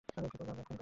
[0.09, 0.77] কি করবো আমরা এখন?